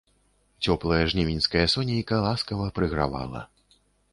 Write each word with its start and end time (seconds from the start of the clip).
Цёплае 0.65 1.01
жнівеньскае 1.11 1.63
сонейка 1.75 2.15
ласкава 2.25 2.65
прыгравала. 2.81 3.41